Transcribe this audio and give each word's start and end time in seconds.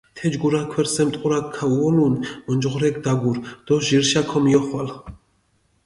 თეჯგურა 0.19 0.61
ქვერსემ 0.71 1.09
ტყურაქ 1.13 1.45
ქაუოლუნ, 1.55 2.13
ონჯღორექ 2.51 2.95
დაგურჷ 3.05 3.41
დო 3.65 3.75
ჟირშა 3.87 4.21
ქომიოხვალ. 4.29 4.87